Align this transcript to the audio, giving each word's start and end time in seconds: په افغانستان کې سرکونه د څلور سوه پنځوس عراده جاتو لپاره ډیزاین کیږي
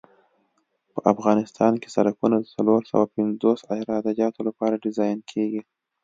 په 0.93 0.99
افغانستان 1.13 1.73
کې 1.81 1.89
سرکونه 1.95 2.35
د 2.39 2.45
څلور 2.55 2.81
سوه 2.91 3.05
پنځوس 3.15 3.59
عراده 3.73 4.11
جاتو 4.19 4.39
لپاره 4.47 4.81
ډیزاین 4.85 5.19
کیږي 5.31 5.61